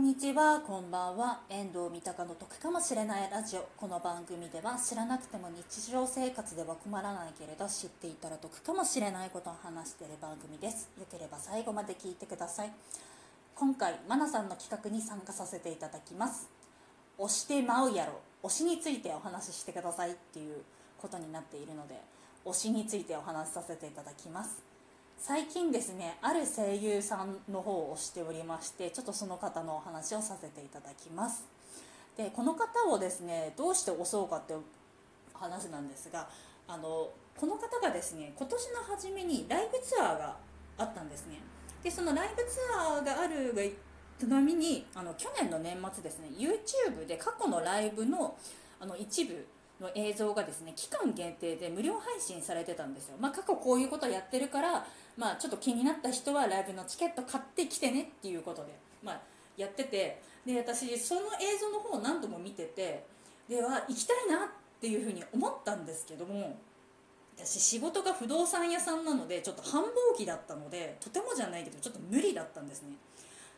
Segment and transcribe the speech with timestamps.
[0.00, 1.40] んにちは、こんばんは。
[1.50, 3.68] 遠藤三鷹の得かもしれないラジオ。
[3.76, 10.88] この番組では知らなくても日常生活では困らないけれど知っていたら得かもしれないことを話している番組です。
[10.98, 12.72] よければ最後まで聞いてください。
[13.54, 16.48] 今回、マナさんの企画に参加させていただきます。
[17.18, 18.20] 押してまうやろ。
[18.42, 20.62] 推しについてお話ししてくださいっていう
[20.96, 22.00] ことになっているので、
[22.46, 24.69] 推しについてお話しさせていただきます。
[25.22, 31.44] 最近ですねある声優さんの方をしておりましてちょっとその方のお話をさせていただきます。
[32.16, 34.54] でこの方をですねどうして推そうかって
[35.34, 36.26] 話なんですが
[36.66, 40.36] あのこの方がですね今年の初めにライブツアーが
[40.78, 41.36] あったんですね。
[41.84, 43.62] でそのライブツアーがあるが
[44.18, 48.38] ちなみにあの去年の年末ですね YouTube で過去のライブの
[48.80, 49.46] あの一部
[49.80, 54.86] の映像がですね期間限定で無料配信されてたんですよ、まあ、過去こういうことやってるから、
[55.20, 58.72] まあ、ちょっと気になった人はライブのチケット買ってきてねっていうことで、
[59.04, 59.20] まあ、
[59.58, 63.04] やっててで私その映像の方を何度も見てて
[63.46, 64.48] では行きたいなっ
[64.80, 66.56] ていうふうに思ったんですけども
[67.36, 69.86] 私仕事が不動産屋さんなのでちょっと繁忙
[70.16, 72.94] 期だったのでとてもじゃないけどちょっと無理だったんですね。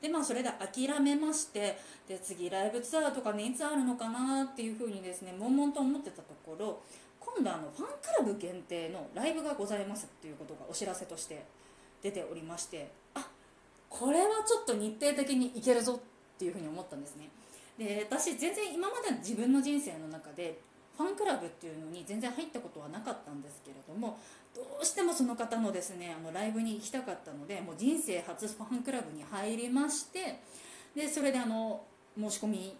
[0.00, 6.80] でまあそれで諦めましてで次ライブツアーとかねいつあるのかなっていうふうにですね悶々と思ってたところ
[7.18, 11.44] 今度あのファンラブ限定のライブがございますっていうことがお知らせとして
[12.02, 13.26] 出ておりましてあ
[13.88, 17.28] これはちょっと日程的にいけるぞっていうふうに思ったんですね。
[17.78, 20.60] で私全然今まで自分の人生の中で
[20.96, 24.18] ファンクラブっていうのに全然入ったことはなかったんですけれども
[24.54, 30.40] どうしてもその方のですねあのライブに行きたかったのでもう人生初ファンクラブに入りまして
[30.96, 31.84] でそれであの
[32.18, 32.76] 申し込み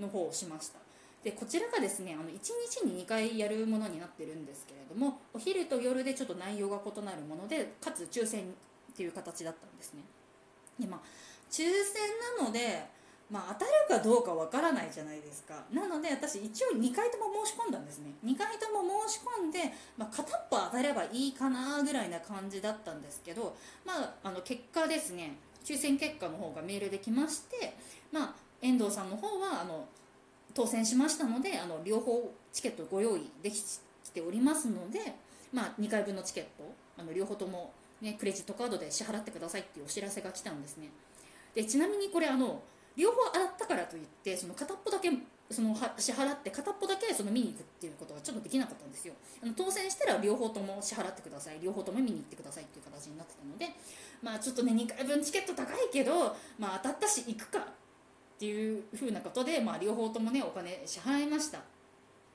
[0.00, 0.87] の方をしました。
[1.24, 8.44] でこちらがですねあの1日に2回やるものになってるんですけれどもお昼と夜でちょっと内容が異なるものでかつ抽選っ
[8.96, 10.02] ていう形だったんですね。
[10.78, 11.00] でまあ
[11.50, 11.66] 抽選
[12.38, 12.98] なので
[13.30, 15.62] まあ、当たるかどうかわからないじゃないですか。
[15.70, 18.12] なので私一応2回とも申し込んだんですね。
[18.24, 19.58] 2回とも申し込んで、
[19.98, 23.54] まあ、片っぽ当たればいいかなぐらいな感じだったんですけど、
[23.84, 27.76] まあ、あの結果ですね抽選結果の方がメールできまして、
[28.10, 29.84] まあ、遠藤さんの方はあの
[30.58, 33.62] 当選しましたのであの両方チケットご用意でき
[34.12, 35.14] ておりますので、
[35.52, 40.88] まあ、2回分のチケットあの両方とも、ね、クレジットカードで支払ってくださいっていうお知らせが来たんですね。
[41.54, 42.60] でちなみにこれあの
[42.96, 45.12] 両方洗ったからといってその片っぽだけ
[45.48, 49.14] その支払って片っぽだけその見に行くっていうことはちょっとできなかったんですよ。
[49.40, 51.60] あの当選したら両方とも支払ってください。
[51.62, 53.76] 両方とも見に行ってくださいっていう形になってたので
[54.20, 57.60] まあちょっとね2回分チケット高いけど、まあ、当たったし行くか
[58.38, 61.58] っていうふうなことで、まあ、両方ともねお金支払いました。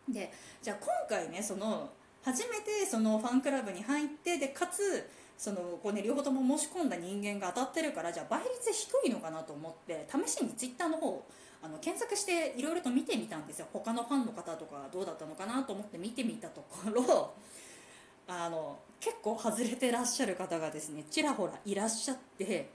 [0.09, 1.89] でじゃあ今回ねその
[2.23, 11.25] 初めてそのファンクラブに入ってでかつそのこう、ね、両方とも申し込んだ人間が当たってるからじゃあ倍率低いのかなと思って試しにツイッターの方
[11.61, 13.67] あの検索していろいろと見てみたんですよ。
[13.71, 17.33] 他のファンの方とかどうだったのかなと思って見てみたところ
[18.27, 22.69] あの結構外れてらっしゃる方がですねちらほらいらっしゃって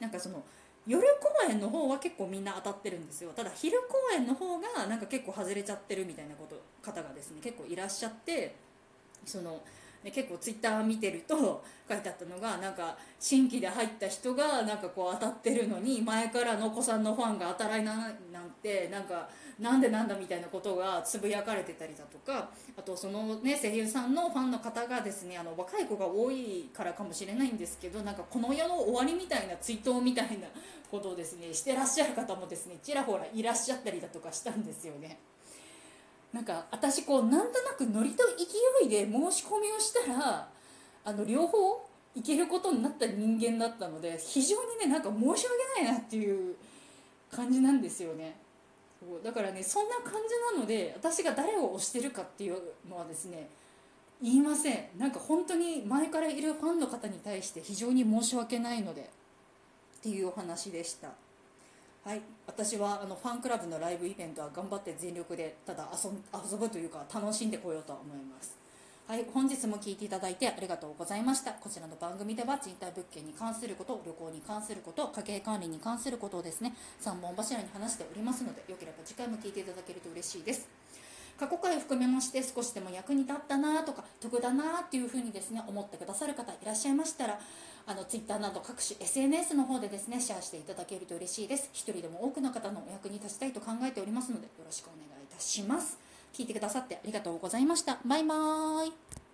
[0.00, 0.42] なんかその
[0.86, 3.32] 夜公演の方は結構みんな当たってるんですよ。
[3.34, 8.54] ただ昼公演の方がなんか結構外れちゃってるみたいなこと方がですね結構いらっしゃって
[9.24, 9.60] その
[10.04, 17.84] 結構ツイッター見てると書いてあったのがなんか新規で入った人がなんかこう当たってるのに前からのお子さんのファンが当たらない
[18.32, 30.48] なんてなんかなんでなんだみたいなことがつぶやかれてたりだとかあとそのね声優さんのファンの方がですねあの若い子が多いからかもしれないんですけどなんかこの世の終わりみたいな追悼みたいな
[30.90, 35.18] ことをですねしてらっしゃる方もですねちらほらいらっしゃったりだとかしたんですよね。
[36.32, 40.48] なんか私こうなんとなくノリと勢いで申し込みをしたら
[41.04, 46.56] あの両方行けることになった人間だったので非常にねなんか申し訳ないなっていう
[47.30, 48.36] 感じなんですよね。
[48.98, 52.58] そうだからねそんな感じなので私が誰を推してるかっていう
[52.88, 53.48] のはですね
[54.22, 54.88] 言いません。
[54.96, 59.10] なんか本当に前からいるファンの方に対して非常に申し訳ないので
[59.98, 61.08] っていうお話でした。
[62.06, 68.56] はい、私はあのファンクラブのライブイベントは頑張って全力でただ遊遊ぶというか楽しんでこようと思います。
[69.08, 71.50] はい、本日も聞いていただいてありがとうございました。
[71.50, 80.68] こちらの番組では賃貸物件に関すること、旅行に関すること、家計管理に関することをですね、3本柱に話しておりますので、よければ次回も聞いていただけると嬉しいです。
[81.38, 87.38] 過去回含めまして少しでも役に立ったなとか得だなっていうふうにですね思ってくださる方いらっしゃいましたら
[87.86, 91.70] あの Twitter など各種 SNS の方でですねシェアしていただけると嬉しいです。
[91.72, 95.98] 一人でも多くの方のお役に立ちたいと考えておりますのでよろしくお願いいたします。
[96.34, 97.98] 聞いてくださってありがとうございました。
[98.04, 99.25] バイバーイ。